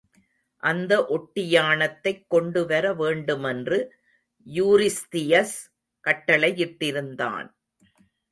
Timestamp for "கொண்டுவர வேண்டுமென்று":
2.27-3.95